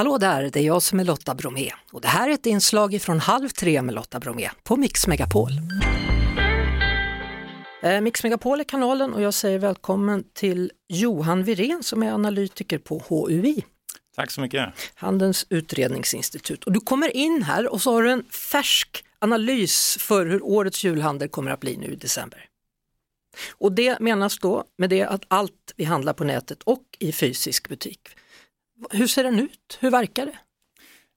Hallå 0.00 0.18
där, 0.18 0.50
det 0.50 0.60
är 0.60 0.64
jag 0.64 0.82
som 0.82 1.00
är 1.00 1.04
Lotta 1.04 1.34
Bromé 1.34 1.70
och 1.92 2.00
det 2.00 2.08
här 2.08 2.28
är 2.28 2.32
ett 2.32 2.46
inslag 2.46 3.02
från 3.02 3.20
Halv 3.20 3.48
tre 3.48 3.82
med 3.82 3.94
Lotta 3.94 4.20
Bromé 4.20 4.50
på 4.62 4.76
Mix 4.76 5.06
Megapol. 5.06 5.50
Eh, 7.82 8.00
Mix 8.00 8.22
Megapol 8.22 8.60
är 8.60 8.64
kanalen 8.64 9.14
och 9.14 9.22
jag 9.22 9.34
säger 9.34 9.58
välkommen 9.58 10.24
till 10.32 10.72
Johan 10.88 11.44
Virén 11.44 11.82
som 11.82 12.02
är 12.02 12.12
analytiker 12.12 12.78
på 12.78 13.02
HUI. 13.08 13.64
Tack 14.16 14.30
så 14.30 14.40
mycket. 14.40 14.68
Handelns 14.94 15.46
utredningsinstitut. 15.48 16.64
Och 16.64 16.72
du 16.72 16.80
kommer 16.80 17.16
in 17.16 17.42
här 17.42 17.72
och 17.72 17.82
så 17.82 17.92
har 17.92 18.02
du 18.02 18.10
en 18.10 18.24
färsk 18.24 19.04
analys 19.18 19.96
för 20.00 20.26
hur 20.26 20.44
årets 20.44 20.84
julhandel 20.84 21.28
kommer 21.28 21.50
att 21.50 21.60
bli 21.60 21.76
nu 21.76 21.86
i 21.86 21.96
december. 21.96 22.44
Och 23.50 23.72
det 23.72 24.00
menas 24.00 24.38
då 24.38 24.64
med 24.78 24.90
det 24.90 25.02
att 25.02 25.22
allt 25.28 25.72
vi 25.76 25.84
handlar 25.84 26.12
på 26.12 26.24
nätet 26.24 26.62
och 26.62 26.84
i 26.98 27.12
fysisk 27.12 27.68
butik. 27.68 28.00
Hur 28.90 29.06
ser 29.06 29.24
den 29.24 29.38
ut? 29.38 29.78
Hur 29.80 29.90
verkar 29.90 30.26
det? 30.26 30.38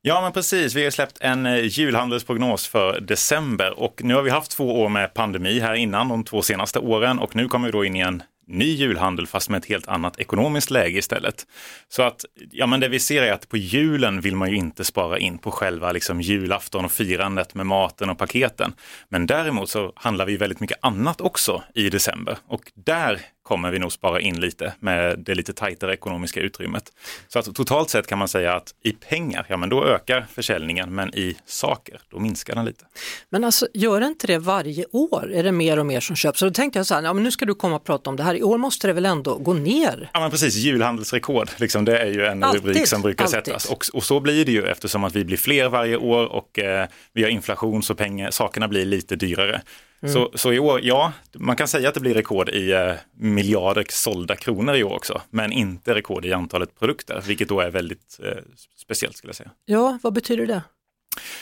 Ja 0.01 0.21
men 0.21 0.31
precis, 0.31 0.75
vi 0.75 0.83
har 0.83 0.91
släppt 0.91 1.17
en 1.21 1.45
eh, 1.45 1.65
julhandelsprognos 1.65 2.67
för 2.67 2.99
december 2.99 3.79
och 3.79 4.01
nu 4.03 4.13
har 4.13 4.21
vi 4.21 4.29
haft 4.29 4.51
två 4.51 4.81
år 4.81 4.89
med 4.89 5.13
pandemi 5.13 5.59
här 5.59 5.73
innan, 5.73 6.07
de 6.07 6.23
två 6.23 6.41
senaste 6.41 6.79
åren 6.79 7.19
och 7.19 7.35
nu 7.35 7.47
kommer 7.47 7.67
vi 7.67 7.71
då 7.71 7.85
in 7.85 7.95
i 7.95 7.99
en 7.99 8.23
ny 8.47 8.65
julhandel 8.65 9.27
fast 9.27 9.49
med 9.49 9.57
ett 9.57 9.65
helt 9.65 9.87
annat 9.87 10.19
ekonomiskt 10.19 10.71
läge 10.71 10.97
istället. 10.97 11.47
Så 11.89 12.03
att, 12.03 12.25
ja 12.51 12.65
men 12.65 12.79
det 12.79 12.87
vi 12.87 12.99
ser 12.99 13.23
är 13.23 13.31
att 13.31 13.49
på 13.49 13.57
julen 13.57 14.21
vill 14.21 14.35
man 14.35 14.49
ju 14.51 14.55
inte 14.55 14.83
spara 14.83 15.19
in 15.19 15.37
på 15.37 15.51
själva 15.51 15.91
liksom 15.91 16.21
julafton 16.21 16.85
och 16.85 16.91
firandet 16.91 17.55
med 17.55 17.65
maten 17.65 18.09
och 18.09 18.17
paketen. 18.17 18.73
Men 19.09 19.25
däremot 19.25 19.69
så 19.69 19.93
handlar 19.95 20.25
vi 20.25 20.37
väldigt 20.37 20.59
mycket 20.59 20.77
annat 20.81 21.21
också 21.21 21.63
i 21.75 21.89
december 21.89 22.37
och 22.47 22.71
där 22.75 23.21
kommer 23.53 23.71
vi 23.71 23.79
nog 23.79 23.91
spara 23.91 24.21
in 24.21 24.39
lite 24.39 24.73
med 24.79 25.19
det 25.19 25.35
lite 25.35 25.53
tajtare 25.53 25.93
ekonomiska 25.93 26.39
utrymmet. 26.39 26.83
Så 27.27 27.39
att 27.39 27.55
totalt 27.55 27.89
sett 27.89 28.07
kan 28.07 28.17
man 28.17 28.27
säga 28.27 28.53
att 28.55 28.73
i 28.83 28.91
pengar, 28.91 29.45
ja 29.49 29.57
men 29.57 29.69
då 29.69 29.85
ökar 29.85 30.25
försäljningen, 30.33 30.95
men 30.95 31.15
i 31.15 31.35
saker, 31.45 32.01
då 32.09 32.19
minskar 32.19 32.55
den 32.55 32.65
lite. 32.65 32.85
Men 33.29 33.43
alltså 33.43 33.67
gör 33.73 34.01
inte 34.01 34.27
det 34.27 34.37
varje 34.37 34.85
år? 34.91 35.33
Är 35.33 35.43
det 35.43 35.51
mer 35.51 35.79
och 35.79 35.85
mer 35.85 35.99
som 35.99 36.15
köps? 36.15 36.39
Så 36.39 36.45
då 36.45 36.51
tänkte 36.51 36.79
jag 36.79 36.85
så 36.85 36.93
här, 36.93 37.01
ja, 37.03 37.13
men 37.13 37.23
nu 37.23 37.31
ska 37.31 37.45
du 37.45 37.55
komma 37.55 37.75
och 37.75 37.83
prata 37.83 38.09
om 38.09 38.15
det 38.15 38.23
här, 38.23 38.35
i 38.35 38.43
år 38.43 38.57
måste 38.57 38.87
det 38.87 38.93
väl 38.93 39.05
ändå 39.05 39.37
gå 39.37 39.53
ner? 39.53 40.09
Ja 40.13 40.19
men 40.19 40.31
precis, 40.31 40.55
julhandelsrekord, 40.55 41.49
liksom, 41.57 41.85
det 41.85 41.97
är 41.97 42.11
ju 42.11 42.25
en 42.25 42.43
alltid, 42.43 42.65
rubrik 42.65 42.87
som 42.87 43.01
brukar 43.01 43.23
alltid. 43.23 43.45
sättas. 43.45 43.65
Och, 43.65 43.85
och, 43.93 44.03
så 44.03 44.19
blir 44.19 44.45
det 44.45 44.51
ju 44.51 44.65
eftersom 44.65 45.03
att 45.03 45.15
vi 45.15 45.25
blir 45.25 45.37
fler 45.37 45.69
varje 45.69 45.97
år 45.97 46.25
och 46.25 46.59
eh, 46.59 46.87
vi 47.13 47.23
har 47.23 47.29
inflation 47.29 47.83
så 47.83 47.95
pengar, 47.95 48.31
sakerna 48.31 48.67
blir 48.67 48.85
lite 48.85 49.15
dyrare. 49.15 49.61
Mm. 50.03 50.13
Så, 50.13 50.31
så 50.33 50.53
i 50.53 50.59
år, 50.59 50.79
ja, 50.83 51.13
man 51.33 51.55
kan 51.55 51.67
säga 51.67 51.89
att 51.89 51.93
det 51.93 51.99
blir 51.99 52.13
rekord 52.13 52.49
i 52.49 52.71
eh, 52.71 52.93
miljarder 53.17 53.85
sålda 53.89 54.35
kronor 54.35 54.75
i 54.75 54.83
år 54.83 54.93
också, 54.93 55.21
men 55.29 55.51
inte 55.51 55.95
rekord 55.95 56.25
i 56.25 56.33
antalet 56.33 56.79
produkter, 56.79 57.23
vilket 57.27 57.49
då 57.49 57.59
är 57.59 57.69
väldigt 57.71 58.19
eh, 58.23 58.31
speciellt 58.77 59.17
skulle 59.17 59.29
jag 59.29 59.35
säga. 59.35 59.51
Ja, 59.65 59.99
vad 60.03 60.13
betyder 60.13 60.45
det? 60.45 60.61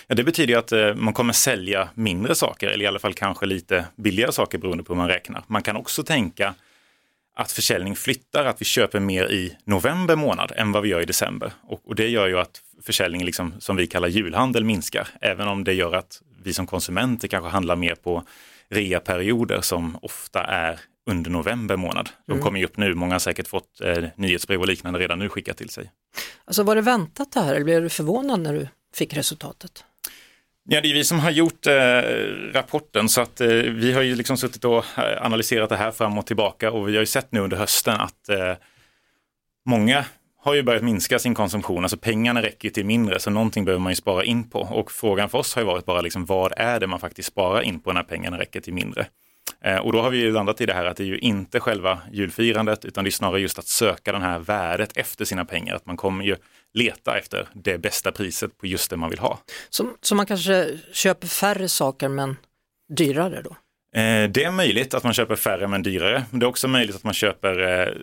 Ja, 0.08 0.16
det 0.16 0.24
betyder 0.24 0.58
att 0.58 0.72
eh, 0.72 0.96
man 0.96 1.14
kommer 1.14 1.34
sälja 1.34 1.90
mindre 1.94 2.36
saker, 2.36 2.70
eller 2.70 2.86
i 2.86 2.88
alla 2.88 3.00
fall 3.00 3.14
kanske 3.14 3.46
lite 3.46 3.86
billigare 3.96 4.32
saker 4.32 4.58
beroende 4.58 4.84
på 4.84 4.94
hur 4.94 4.98
man 4.98 5.08
räknar. 5.08 5.44
Man 5.48 5.64
kan 5.64 5.76
också 5.76 6.04
tänka 6.04 6.54
att 7.36 7.52
försäljning 7.52 7.96
flyttar, 7.96 8.46
att 8.46 8.62
vi 8.62 8.66
köper 8.66 9.00
mer 9.00 9.32
i 9.32 9.58
november 9.64 10.16
månad 10.16 10.52
än 10.56 10.72
vad 10.72 10.84
vi 10.84 10.90
gör 10.90 11.02
i 11.02 11.06
december. 11.06 11.54
Och, 11.64 11.82
och 11.86 11.96
det 11.96 12.08
gör 12.08 12.28
ju 12.28 12.40
att 12.40 12.62
försäljning, 12.82 13.26
liksom, 13.26 13.54
som 13.60 13.76
vi 13.76 13.88
kallar 13.88 14.08
julhandel, 14.08 14.64
minskar. 14.64 15.08
Även 15.22 15.48
om 15.48 15.64
det 15.64 15.74
gör 15.74 15.94
att 15.94 16.22
vi 16.44 16.54
som 16.54 16.68
konsumenter 16.68 17.28
kanske 17.28 17.50
handlar 17.50 17.76
mer 17.76 17.96
på 17.96 18.24
reaperioder 18.70 19.62
som 19.62 19.98
ofta 20.02 20.44
är 20.44 20.80
under 21.10 21.32
november 21.32 21.76
månad. 21.76 22.10
De 22.26 22.32
mm. 22.32 22.44
kommer 22.44 22.60
ju 22.60 22.66
upp 22.66 22.78
nu, 22.78 22.94
många 22.94 23.14
har 23.14 23.20
säkert 23.20 23.48
fått 23.48 23.82
eh, 23.82 24.04
nyhetsbrev 24.16 24.62
och 24.62 24.68
liknande 24.68 25.00
redan 25.00 25.20
nu 25.20 25.30
skickat 25.30 25.58
till 25.58 25.70
sig. 25.70 25.92
Alltså 26.46 26.64
var 26.64 26.76
det 26.76 26.82
väntat 26.82 27.32
det 27.32 27.40
här 27.40 27.56
eller 27.56 27.64
blev 27.64 27.82
du 27.82 27.90
förvånad 27.90 28.40
när 28.40 28.54
du 28.54 28.68
fick 28.96 29.14
resultatet? 29.14 29.84
Ja, 30.64 30.82
det 30.82 30.90
är 30.90 30.94
vi 30.94 31.04
som 31.04 31.20
har 31.20 31.32
gjort 31.32 31.68
eh, 31.68 32.02
rapporten 32.54 33.10
så 33.10 33.22
att 33.22 33.42
eh, 33.42 33.48
vi 33.48 33.94
har 33.94 34.02
ju 34.02 34.16
liksom 34.16 34.38
suttit 34.38 34.66
och 34.66 34.86
eh, 34.98 35.26
analyserat 35.26 35.70
det 35.70 35.76
här 35.76 35.92
fram 35.92 36.18
och 36.18 36.26
tillbaka 36.26 36.72
och 36.72 36.88
vi 36.88 36.94
har 36.94 37.00
ju 37.00 37.06
sett 37.06 37.32
nu 37.32 37.40
under 37.40 37.58
hösten 37.58 38.00
att 38.02 38.30
eh, 38.30 38.54
många 39.66 40.06
har 40.38 40.54
ju 40.54 40.64
börjat 40.64 40.84
minska 40.84 41.20
sin 41.20 41.36
konsumtion, 41.36 41.84
alltså 41.84 41.98
pengarna 41.98 42.42
räcker 42.42 42.70
till 42.70 42.86
mindre 42.86 43.20
så 43.20 43.30
någonting 43.30 43.66
behöver 43.66 43.82
man 43.82 43.92
ju 43.92 43.96
spara 43.96 44.24
in 44.24 44.50
på 44.50 44.60
och 44.60 44.92
frågan 44.92 45.30
för 45.30 45.38
oss 45.38 45.56
har 45.56 45.62
ju 45.62 45.66
varit 45.66 45.86
bara 45.86 46.02
liksom 46.02 46.26
vad 46.26 46.54
är 46.58 46.80
det 46.80 46.88
man 46.88 47.00
faktiskt 47.00 47.28
sparar 47.28 47.62
in 47.62 47.80
på 47.80 47.94
när 47.94 48.04
pengarna 48.04 48.40
räcker 48.40 48.62
till 48.62 48.74
mindre? 48.74 49.06
Eh, 49.64 49.78
och 49.78 49.94
då 49.94 50.02
har 50.02 50.10
vi 50.10 50.18
ju 50.18 50.32
landat 50.32 50.62
i 50.62 50.66
det 50.66 50.74
här 50.74 50.86
att 50.86 50.98
det 50.98 51.04
är 51.04 51.08
ju 51.08 51.18
inte 51.18 51.60
själva 51.60 52.00
julfirandet 52.12 52.86
utan 52.86 53.04
det 53.04 53.10
är 53.10 53.12
snarare 53.12 53.42
just 53.42 53.60
att 53.60 53.68
söka 53.68 54.12
det 54.12 54.20
här 54.20 54.40
värdet 54.40 54.98
efter 54.98 55.26
sina 55.26 55.46
pengar, 55.46 55.76
att 55.76 55.86
man 55.86 55.98
kommer 55.98 56.26
ju 56.26 56.36
leta 56.74 57.18
efter 57.18 57.48
det 57.54 57.78
bästa 57.78 58.12
priset 58.12 58.58
på 58.58 58.68
just 58.68 58.90
det 58.90 58.98
man 58.98 59.10
vill 59.10 59.20
ha. 59.20 59.40
Så, 59.70 59.90
så 60.02 60.16
man 60.16 60.26
kanske 60.26 60.80
köper 60.94 61.28
färre 61.28 61.70
saker 61.70 62.08
men 62.08 62.38
dyrare 62.98 63.42
då? 63.42 63.56
Eh, 64.00 64.30
det 64.30 64.44
är 64.44 64.52
möjligt 64.52 64.94
att 64.94 65.04
man 65.04 65.14
köper 65.14 65.36
färre 65.36 65.68
men 65.68 65.84
dyrare. 65.84 66.26
Men 66.30 66.40
det 66.40 66.46
är 66.46 66.48
också 66.48 66.68
möjligt 66.68 66.96
att 66.96 67.04
man 67.04 67.14
köper 67.14 67.82
eh, 67.82 67.94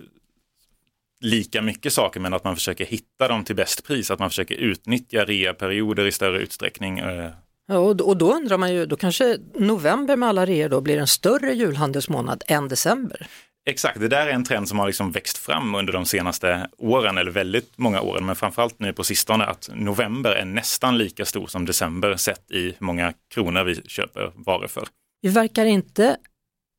lika 1.20 1.62
mycket 1.62 1.92
saker 1.92 2.20
men 2.20 2.34
att 2.34 2.44
man 2.44 2.56
försöker 2.56 2.84
hitta 2.84 3.28
dem 3.28 3.44
till 3.44 3.56
bäst 3.56 3.86
pris, 3.86 4.10
att 4.10 4.18
man 4.18 4.30
försöker 4.30 4.54
utnyttja 4.54 5.24
reaperioder 5.24 6.06
i 6.06 6.12
större 6.12 6.38
utsträckning. 6.38 6.98
Eh. 6.98 7.30
Ja, 7.68 7.78
och, 7.78 8.16
då 8.16 8.32
undrar 8.34 8.58
man 8.58 8.74
ju, 8.74 8.86
då 8.86 8.96
kanske 8.96 9.38
november 9.54 10.16
med 10.16 10.28
alla 10.28 10.46
reor 10.46 10.68
då 10.68 10.80
blir 10.80 10.98
en 10.98 11.06
större 11.06 11.54
julhandelsmånad 11.54 12.42
än 12.46 12.68
december? 12.68 13.26
Exakt, 13.70 14.00
det 14.00 14.08
där 14.08 14.26
är 14.26 14.30
en 14.30 14.44
trend 14.44 14.68
som 14.68 14.78
har 14.78 14.86
liksom 14.86 15.12
växt 15.12 15.38
fram 15.38 15.74
under 15.74 15.92
de 15.92 16.06
senaste 16.06 16.68
åren, 16.78 17.18
eller 17.18 17.30
väldigt 17.30 17.78
många 17.78 18.00
åren, 18.00 18.26
men 18.26 18.36
framförallt 18.36 18.78
nu 18.78 18.92
på 18.92 19.04
sistone, 19.04 19.44
att 19.44 19.70
november 19.74 20.30
är 20.30 20.44
nästan 20.44 20.98
lika 20.98 21.24
stor 21.24 21.46
som 21.46 21.64
december 21.64 22.16
sett 22.16 22.50
i 22.50 22.74
många 22.78 23.12
kronor 23.34 23.64
vi 23.64 23.74
köper 23.74 24.32
varor 24.34 24.66
för. 24.66 24.88
Vi 25.20 25.28
verkar 25.28 25.64
inte 25.64 26.16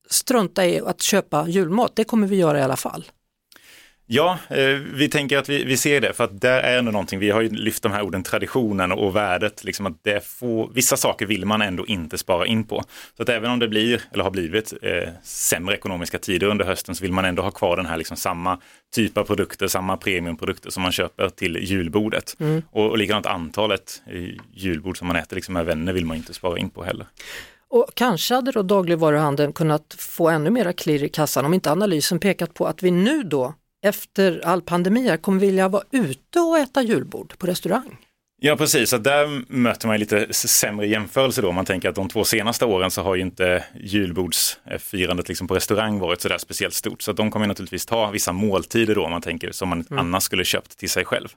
strunta 0.10 0.66
i 0.66 0.80
att 0.80 1.02
köpa 1.02 1.48
julmat, 1.48 1.96
det 1.96 2.04
kommer 2.04 2.28
vi 2.28 2.36
göra 2.36 2.60
i 2.60 2.62
alla 2.62 2.78
fall. 2.78 3.06
Ja, 4.12 4.38
eh, 4.48 4.80
vi 4.94 5.10
tänker 5.10 5.38
att 5.38 5.50
vi, 5.50 5.64
vi 5.64 5.78
ser 5.78 6.02
det 6.02 6.14
för 6.14 6.24
att 6.24 6.42
där 6.42 6.62
är 6.62 6.78
ändå 6.78 6.92
någonting, 6.92 7.20
vi 7.20 7.30
har 7.30 7.42
ju 7.42 7.50
lyft 7.50 7.84
de 7.84 7.92
här 7.92 8.02
orden 8.02 8.24
traditionen 8.24 8.92
och 8.92 9.16
värdet, 9.16 9.64
liksom 9.64 9.86
att 9.86 10.04
det 10.04 10.26
får, 10.26 10.72
vissa 10.74 10.98
saker 10.98 11.26
vill 11.26 11.46
man 11.46 11.62
ändå 11.62 11.86
inte 11.86 12.18
spara 12.18 12.46
in 12.46 12.64
på. 12.64 12.84
Så 13.18 13.24
att 13.24 13.30
även 13.30 13.52
om 13.52 13.60
det 13.60 13.68
blir, 13.68 14.02
eller 14.14 14.24
har 14.24 14.32
blivit, 14.32 14.74
eh, 14.82 15.10
sämre 15.24 15.76
ekonomiska 15.76 16.20
tider 16.20 16.48
under 16.48 16.66
hösten 16.66 16.96
så 16.96 17.02
vill 17.02 17.12
man 17.12 17.26
ändå 17.26 17.44
ha 17.44 17.52
kvar 17.52 17.78
den 17.78 17.86
här 17.86 17.98
liksom 17.98 18.18
samma 18.18 18.60
typ 18.96 19.18
av 19.18 19.24
produkter, 19.24 19.68
samma 19.68 19.98
premiumprodukter 19.98 20.70
som 20.70 20.84
man 20.84 20.92
köper 20.92 21.30
till 21.30 21.56
julbordet. 21.56 22.36
Mm. 22.40 22.62
Och, 22.72 22.90
och 22.90 22.98
likadant 22.98 23.26
antalet 23.26 24.02
julbord 24.54 24.98
som 24.98 25.08
man 25.08 25.16
äter 25.16 25.36
liksom 25.36 25.54
med 25.54 25.66
vänner 25.66 25.94
vill 25.94 26.06
man 26.06 26.18
inte 26.18 26.34
spara 26.34 26.58
in 26.58 26.70
på 26.70 26.84
heller. 26.84 27.08
Och 27.70 27.86
kanske 27.94 28.36
hade 28.36 28.52
då 28.52 28.62
dagligvaruhandeln 28.62 29.54
kunnat 29.54 29.96
få 30.00 30.30
ännu 30.30 30.50
mera 30.50 30.74
klirr 30.74 31.04
i 31.04 31.10
kassan 31.10 31.46
om 31.46 31.54
inte 31.54 31.72
analysen 31.72 32.20
pekat 32.20 32.54
på 32.54 32.68
att 32.68 32.84
vi 32.84 32.92
nu 32.92 33.24
då 33.24 33.54
efter 33.82 34.42
all 34.46 34.62
pandemi 34.62 35.18
kommer 35.22 35.40
vilja 35.40 35.68
vara 35.68 35.84
ute 35.92 36.40
och 36.40 36.58
äta 36.58 36.82
julbord 36.82 37.38
på 37.38 37.48
restaurang. 37.48 37.98
Ja 38.42 38.56
precis, 38.56 38.90
så 38.90 38.98
där 38.98 39.44
möter 39.48 39.88
man 39.88 40.00
lite 40.00 40.34
sämre 40.34 40.88
jämförelse 40.88 41.42
då. 41.42 41.52
Man 41.52 41.66
tänker 41.66 41.90
att 41.90 41.96
de 41.96 42.10
två 42.10 42.24
senaste 42.24 42.66
åren 42.66 42.92
så 42.92 43.02
har 43.02 43.16
ju 43.16 43.22
inte 43.22 43.64
julbordsfirandet 43.80 45.28
liksom 45.28 45.48
på 45.48 45.56
restaurang 45.56 46.00
varit 46.00 46.22
sådär 46.22 46.38
speciellt 46.38 46.74
stort. 46.74 47.02
Så 47.02 47.14
de 47.14 47.32
kommer 47.32 47.48
naturligtvis 47.48 47.86
ta 47.86 48.12
vissa 48.12 48.32
måltider 48.32 48.96
då, 48.96 49.06
om 49.06 49.12
man 49.12 49.22
tänker 49.22 49.52
som 49.52 49.70
man 49.70 49.86
mm. 49.90 50.00
annars 50.00 50.24
skulle 50.24 50.44
köpt 50.44 50.78
till 50.78 50.90
sig 50.90 51.06
själv. 51.06 51.28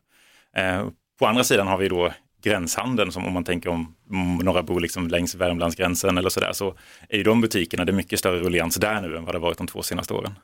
Eh, 0.56 0.86
på 1.18 1.26
andra 1.26 1.44
sidan 1.44 1.66
har 1.66 1.78
vi 1.78 1.88
då 1.88 2.12
gränshandeln, 2.42 3.12
som 3.12 3.26
om 3.26 3.32
man 3.32 3.44
tänker 3.44 3.68
om 3.68 3.94
några 4.42 4.62
bor 4.62 4.80
liksom 4.80 5.08
längs 5.08 5.34
Värmlandsgränsen 5.34 6.18
eller 6.18 6.30
sådär, 6.30 6.52
så 6.52 6.74
är 7.08 7.16
ju 7.16 7.22
de 7.22 7.40
butikerna, 7.40 7.84
det 7.84 7.92
är 7.92 7.94
mycket 7.94 8.18
större 8.18 8.38
rullians 8.38 8.76
där 8.76 9.00
nu 9.00 9.16
än 9.16 9.24
vad 9.24 9.34
det 9.34 9.38
varit 9.38 9.58
de 9.58 9.66
två 9.66 9.82
senaste 9.82 10.14
åren. 10.14 10.34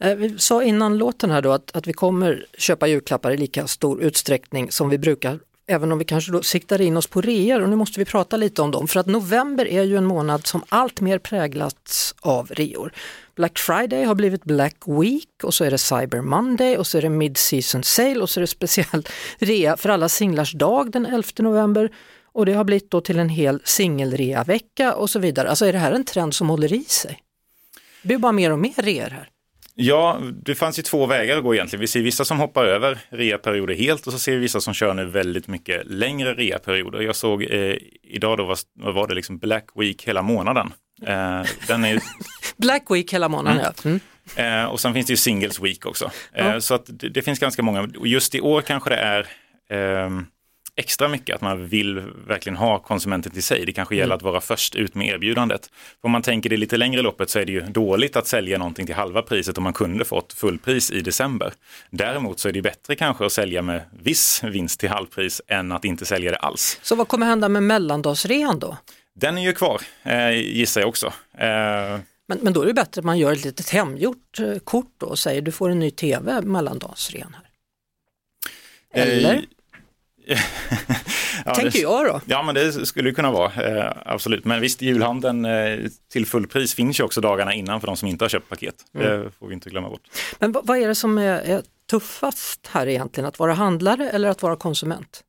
Eh, 0.00 0.14
vi 0.14 0.38
sa 0.38 0.62
innan 0.62 0.98
låten 0.98 1.30
här 1.30 1.42
då 1.42 1.52
att, 1.52 1.76
att 1.76 1.86
vi 1.86 1.92
kommer 1.92 2.46
köpa 2.58 2.86
julklappar 2.86 3.30
i 3.30 3.36
lika 3.36 3.66
stor 3.66 4.02
utsträckning 4.02 4.70
som 4.70 4.88
vi 4.88 4.98
brukar 4.98 5.38
även 5.66 5.92
om 5.92 5.98
vi 5.98 6.04
kanske 6.04 6.32
då 6.32 6.42
siktar 6.42 6.80
in 6.80 6.96
oss 6.96 7.06
på 7.06 7.20
reor 7.20 7.62
och 7.62 7.68
nu 7.68 7.76
måste 7.76 8.00
vi 8.00 8.04
prata 8.04 8.36
lite 8.36 8.62
om 8.62 8.70
dem 8.70 8.88
för 8.88 9.00
att 9.00 9.06
november 9.06 9.68
är 9.68 9.82
ju 9.82 9.96
en 9.96 10.06
månad 10.06 10.46
som 10.46 10.64
allt 10.68 11.00
mer 11.00 11.18
präglats 11.18 12.14
av 12.20 12.48
reor. 12.50 12.92
Black 13.36 13.58
Friday 13.58 14.04
har 14.04 14.14
blivit 14.14 14.44
Black 14.44 14.76
Week 14.86 15.28
och 15.42 15.54
så 15.54 15.64
är 15.64 15.70
det 15.70 15.78
Cyber 15.78 16.20
Monday 16.20 16.76
och 16.76 16.86
så 16.86 16.98
är 16.98 17.02
det 17.02 17.08
Mid-Season 17.08 17.82
Sale 17.82 18.20
och 18.20 18.30
så 18.30 18.40
är 18.40 18.42
det 18.42 18.46
speciell 18.46 19.06
rea 19.38 19.76
för 19.76 19.88
alla 19.88 20.08
singlars 20.08 20.52
dag 20.52 20.90
den 20.90 21.06
11 21.06 21.28
november 21.38 21.90
och 22.32 22.46
det 22.46 22.52
har 22.52 22.64
blivit 22.64 22.90
då 22.90 23.00
till 23.00 23.18
en 23.18 23.28
hel 23.28 23.60
singelrea-vecka 23.64 24.94
och 24.94 25.10
så 25.10 25.18
vidare. 25.18 25.48
Alltså 25.48 25.66
är 25.66 25.72
det 25.72 25.78
här 25.78 25.92
en 25.92 26.04
trend 26.04 26.34
som 26.34 26.48
håller 26.48 26.72
i 26.72 26.84
sig? 26.84 27.20
Det 28.02 28.08
blir 28.08 28.18
bara 28.18 28.32
mer 28.32 28.52
och 28.52 28.58
mer 28.58 28.82
reor 28.82 29.10
här. 29.10 29.28
Ja, 29.76 30.20
det 30.44 30.54
fanns 30.54 30.78
ju 30.78 30.82
två 30.82 31.06
vägar 31.06 31.36
att 31.36 31.42
gå 31.42 31.54
egentligen. 31.54 31.80
Vi 31.80 31.86
ser 31.86 32.00
vissa 32.00 32.24
som 32.24 32.38
hoppar 32.38 32.64
över 32.64 32.98
reaperioder 33.08 33.74
helt 33.74 34.06
och 34.06 34.12
så 34.12 34.18
ser 34.18 34.32
vi 34.32 34.38
vissa 34.38 34.60
som 34.60 34.74
kör 34.74 34.94
nu 34.94 35.06
väldigt 35.06 35.48
mycket 35.48 35.82
längre 35.86 36.34
reaperioder. 36.34 37.00
Jag 37.00 37.16
såg 37.16 37.42
eh, 37.42 37.76
idag 38.02 38.38
då 38.38 38.44
var, 38.44 38.58
var 38.92 39.08
det 39.08 39.14
liksom 39.14 39.38
Black 39.38 39.66
Week 39.74 40.08
hela 40.08 40.22
månaden. 40.22 40.72
Eh, 41.06 41.42
den 41.68 41.84
är 41.84 41.92
ju... 41.92 42.00
Black 42.56 42.90
Week 42.90 43.12
hela 43.12 43.28
månaden, 43.28 43.60
mm. 43.60 43.72
ja. 43.82 43.90
Mm. 44.36 44.62
Eh, 44.62 44.70
och 44.70 44.80
sen 44.80 44.94
finns 44.94 45.06
det 45.06 45.12
ju 45.12 45.16
Singles 45.16 45.60
Week 45.60 45.86
också. 45.86 46.10
Eh, 46.32 46.58
Så 46.58 46.74
att 46.74 46.86
det, 46.86 47.08
det, 47.08 47.22
finns 47.22 47.38
ganska 47.38 47.62
många. 47.62 47.88
Just 48.04 48.34
i 48.34 48.40
år 48.40 48.60
kanske 48.60 48.90
det 48.90 48.96
är 48.96 49.20
eh, 49.70 50.10
extra 50.76 51.08
mycket, 51.08 51.34
att 51.34 51.40
man 51.40 51.66
vill 51.66 52.00
verkligen 52.26 52.56
ha 52.56 52.78
konsumenten 52.78 53.32
till 53.32 53.42
sig. 53.42 53.66
Det 53.66 53.72
kanske 53.72 53.96
gäller 53.96 54.14
mm. 54.14 54.16
att 54.16 54.22
vara 54.22 54.40
först 54.40 54.74
ut 54.74 54.94
med 54.94 55.08
erbjudandet. 55.08 55.70
Om 56.00 56.10
man 56.10 56.22
tänker 56.22 56.50
det 56.50 56.56
lite 56.56 56.76
längre 56.76 57.02
loppet 57.02 57.30
så 57.30 57.38
är 57.38 57.44
det 57.44 57.52
ju 57.52 57.60
dåligt 57.60 58.16
att 58.16 58.26
sälja 58.26 58.58
någonting 58.58 58.86
till 58.86 58.94
halva 58.94 59.22
priset 59.22 59.58
om 59.58 59.64
man 59.64 59.72
kunde 59.72 60.04
fått 60.04 60.32
fullpris 60.32 60.90
i 60.90 61.00
december. 61.00 61.52
Däremot 61.90 62.40
så 62.40 62.48
är 62.48 62.52
det 62.52 62.62
bättre 62.62 62.94
kanske 62.94 63.26
att 63.26 63.32
sälja 63.32 63.62
med 63.62 63.80
viss 64.02 64.40
vinst 64.44 64.80
till 64.80 64.88
halvpris 64.88 65.42
än 65.48 65.72
att 65.72 65.84
inte 65.84 66.04
sälja 66.04 66.30
det 66.30 66.38
alls. 66.38 66.78
Så 66.82 66.96
vad 66.96 67.08
kommer 67.08 67.26
hända 67.26 67.48
med 67.48 67.62
mellandagsrean 67.62 68.58
då? 68.58 68.76
Den 69.14 69.38
är 69.38 69.42
ju 69.42 69.52
kvar, 69.52 69.80
eh, 70.02 70.30
gissar 70.30 70.80
jag 70.80 70.88
också. 70.88 71.06
Eh, 71.38 71.98
men, 72.26 72.38
men 72.42 72.52
då 72.52 72.62
är 72.62 72.66
det 72.66 72.74
bättre 72.74 72.98
att 72.98 73.04
man 73.04 73.18
gör 73.18 73.32
ett 73.32 73.44
litet 73.44 73.70
hemgjort 73.70 74.38
eh, 74.38 74.58
kort 74.58 75.02
och 75.02 75.18
säger 75.18 75.42
du 75.42 75.52
får 75.52 75.70
en 75.70 75.78
ny 75.78 75.90
tv 75.90 76.40
mellandagsren 76.40 77.34
här. 77.34 77.50
Eh, 79.02 79.08
Eller? 79.08 79.44
ja, 81.44 81.54
Tänker 81.54 81.70
det, 81.70 81.78
jag 81.78 82.06
då. 82.06 82.20
Ja 82.26 82.42
men 82.42 82.54
det 82.54 82.72
skulle 82.72 83.10
det 83.10 83.14
kunna 83.14 83.30
vara, 83.30 83.78
eh, 83.78 83.92
absolut. 84.04 84.44
Men 84.44 84.60
visst, 84.60 84.82
julhandeln 84.82 85.44
eh, 85.44 85.78
till 86.12 86.26
fullpris 86.26 86.74
finns 86.74 87.00
ju 87.00 87.04
också 87.04 87.20
dagarna 87.20 87.54
innan 87.54 87.80
för 87.80 87.86
de 87.86 87.96
som 87.96 88.08
inte 88.08 88.24
har 88.24 88.28
köpt 88.28 88.48
paket. 88.48 88.74
Mm. 88.94 89.06
Det 89.06 89.30
får 89.38 89.46
vi 89.46 89.54
inte 89.54 89.70
glömma 89.70 89.88
bort. 89.88 90.02
Men 90.38 90.52
vad 90.52 90.78
är 90.78 90.88
det 90.88 90.94
som 90.94 91.18
är, 91.18 91.40
är 91.40 91.62
tuffast 91.90 92.66
här 92.66 92.86
egentligen? 92.86 93.28
Att 93.28 93.38
vara 93.38 93.54
handlare 93.54 94.10
eller 94.10 94.28
att 94.28 94.42
vara 94.42 94.56
konsument? 94.56 95.22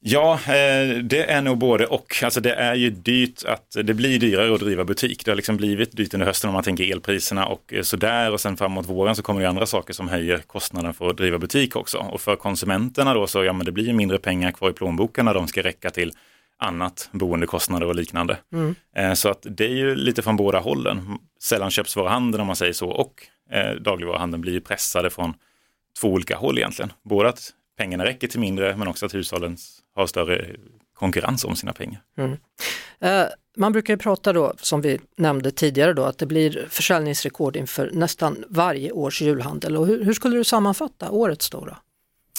Ja, 0.00 0.34
eh, 0.34 0.98
det 1.02 1.24
är 1.30 1.42
nog 1.42 1.58
både 1.58 1.86
och. 1.86 2.22
Alltså 2.22 2.40
det 2.40 2.54
är 2.54 2.74
ju 2.74 2.90
dyrt 2.90 3.44
att, 3.44 3.76
det 3.82 3.94
blir 3.94 4.18
dyrare 4.18 4.54
att 4.54 4.60
driva 4.60 4.84
butik. 4.84 5.24
Det 5.24 5.30
har 5.30 5.36
liksom 5.36 5.56
blivit 5.56 5.96
dyrt 5.96 6.14
under 6.14 6.26
hösten 6.26 6.48
om 6.48 6.54
man 6.54 6.62
tänker 6.62 6.92
elpriserna 6.92 7.46
och 7.46 7.72
eh, 7.72 7.82
sådär 7.82 8.32
och 8.32 8.40
sen 8.40 8.56
framåt 8.56 8.86
våren 8.86 9.16
så 9.16 9.22
kommer 9.22 9.40
det 9.40 9.48
andra 9.48 9.66
saker 9.66 9.94
som 9.94 10.08
höjer 10.08 10.38
kostnaden 10.38 10.94
för 10.94 11.10
att 11.10 11.16
driva 11.16 11.38
butik 11.38 11.76
också. 11.76 11.98
Och 11.98 12.20
för 12.20 12.36
konsumenterna 12.36 13.14
då 13.14 13.26
så, 13.26 13.44
ja 13.44 13.52
men 13.52 13.66
det 13.66 13.72
blir 13.72 13.92
mindre 13.92 14.18
pengar 14.18 14.52
kvar 14.52 14.70
i 14.70 14.72
plånboken 14.72 15.24
när 15.24 15.34
de 15.34 15.48
ska 15.48 15.62
räcka 15.62 15.90
till 15.90 16.12
annat, 16.58 17.08
boendekostnader 17.12 17.86
och 17.86 17.94
liknande. 17.94 18.36
Mm. 18.52 18.74
Eh, 18.96 19.12
så 19.12 19.28
att 19.28 19.46
det 19.50 19.64
är 19.64 19.74
ju 19.74 19.94
lite 19.94 20.22
från 20.22 20.36
båda 20.36 20.58
hållen. 20.58 21.18
Sällanköpsvaruhandeln 21.42 22.40
om 22.40 22.46
man 22.46 22.56
säger 22.56 22.72
så 22.72 22.88
och 22.88 23.22
dagligvaruhandeln 23.80 24.40
blir 24.40 24.60
pressade 24.60 25.10
från 25.10 25.34
två 26.00 26.08
olika 26.08 26.36
håll 26.36 26.58
egentligen. 26.58 26.92
Både 27.02 27.28
att 27.28 27.52
pengarna 27.76 28.04
räcker 28.04 28.28
till 28.28 28.40
mindre 28.40 28.76
men 28.76 28.88
också 28.88 29.06
att 29.06 29.14
hushållen 29.14 29.56
har 29.94 30.06
större 30.06 30.56
konkurrens 30.94 31.44
om 31.44 31.56
sina 31.56 31.72
pengar. 31.72 32.02
Mm. 32.18 32.36
Eh, 33.00 33.26
man 33.56 33.72
brukar 33.72 33.94
ju 33.94 33.98
prata 33.98 34.32
då, 34.32 34.54
som 34.58 34.80
vi 34.80 35.00
nämnde 35.16 35.50
tidigare, 35.50 35.92
då, 35.92 36.04
att 36.04 36.18
det 36.18 36.26
blir 36.26 36.66
försäljningsrekord 36.70 37.56
inför 37.56 37.90
nästan 37.92 38.44
varje 38.48 38.92
års 38.92 39.22
julhandel. 39.22 39.76
Och 39.76 39.86
hur, 39.86 40.04
hur 40.04 40.12
skulle 40.12 40.36
du 40.36 40.44
sammanfatta 40.44 41.10
årets 41.10 41.50
då, 41.50 41.64
då 41.64 41.76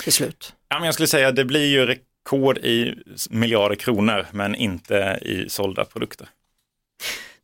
till 0.03 0.13
slut? 0.13 0.53
Ja, 0.69 0.79
men 0.79 0.85
jag 0.85 0.93
skulle 0.93 1.07
säga 1.07 1.27
att 1.27 1.35
det 1.35 1.45
blir 1.45 1.65
ju 1.65 1.85
rekord 1.85 2.57
i 2.57 2.95
miljarder 3.29 3.75
kronor 3.75 4.25
men 4.31 4.55
inte 4.55 5.19
i 5.21 5.49
sålda 5.49 5.85
produkter. 5.85 6.29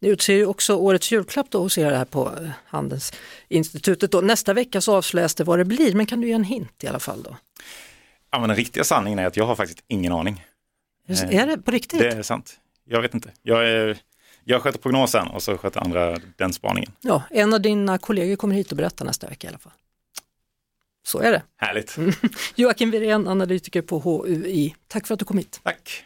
Ni 0.04 0.10
utser 0.10 0.34
ju 0.34 0.46
också 0.46 0.76
årets 0.76 1.12
julklapp 1.12 1.48
då 1.50 1.60
hos 1.60 1.78
er 1.78 1.92
här 1.92 2.06
på 2.06 2.32
eh, 2.42 2.50
Handelsinstitutet. 2.66 4.12
Då. 4.12 4.22
Nästa 4.22 4.54
vecka 4.54 4.82
så 4.82 4.96
avslöjas 4.96 5.36
det 5.36 5.44
vad 5.44 5.60
det 5.60 5.66
blir, 5.66 5.94
men 5.94 6.06
kan 6.06 6.22
du 6.22 6.28
ge 6.28 6.34
en 6.34 6.44
hint 6.44 6.84
i 6.84 6.88
alla 6.88 7.00
fall 7.00 7.24
då? 7.24 7.38
Ja, 8.32 8.40
men 8.40 8.50
den 8.50 8.58
riktiga 8.58 8.84
sanningen 8.84 9.20
är 9.20 9.26
att 9.26 9.38
jag 9.38 9.46
har 9.46 9.56
faktiskt 9.56 9.84
ingen 9.88 10.14
aning. 10.14 10.46
Är 11.08 11.48
det 11.48 11.58
på 11.58 11.72
riktigt? 11.72 12.00
Det 12.00 12.10
är 12.10 12.22
sant. 12.22 12.60
Jag 12.86 13.02
vet 13.02 13.14
inte. 13.14 13.32
Jag, 13.42 13.70
är, 13.70 13.98
jag 14.44 14.62
sköter 14.62 14.80
prognosen 14.80 15.28
och 15.28 15.44
så 15.44 15.58
sköter 15.58 15.80
andra 15.80 16.18
den 16.38 16.54
spaningen. 16.54 16.92
Ja, 17.02 17.24
en 17.30 17.54
av 17.54 17.62
dina 17.62 17.98
kollegor 17.98 18.36
kommer 18.36 18.56
hit 18.56 18.72
och 18.72 18.78
berättar 18.78 19.06
nästa 19.06 19.28
vecka 19.28 19.48
i 19.48 19.50
alla 19.50 19.58
fall. 19.58 19.74
Så 21.06 21.20
är 21.20 21.32
det. 21.32 21.44
Härligt. 21.58 21.98
Joakim 22.56 22.92
Wirén, 22.92 23.28
analytiker 23.28 23.82
på 23.82 24.00
HUI. 24.00 24.76
Tack 24.88 25.08
för 25.08 25.14
att 25.14 25.20
du 25.20 25.26
kom 25.26 25.38
hit. 25.38 25.60
Tack. 25.64 26.06